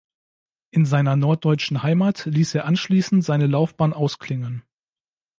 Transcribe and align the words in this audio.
In 0.71 0.87
seiner 0.87 1.15
norddeutschen 1.15 1.83
Heimat 1.83 2.25
ließ 2.25 2.55
er 2.55 2.65
anschließend 2.65 3.23
seine 3.23 3.45
Laufbahn 3.45 3.93
ausklingen. 3.93 4.63